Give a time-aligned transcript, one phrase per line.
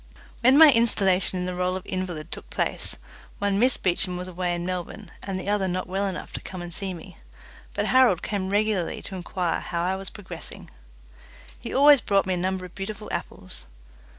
[0.39, 2.95] When my installation in the role of invalid took place,
[3.37, 6.59] one Miss Beecham was away in Melbourne, and the other not well enough to come
[6.59, 7.17] and see me,
[7.75, 10.71] but Harold came regularly to inquire how I was progressing.
[11.59, 13.67] He always brought me a number of beautiful apples.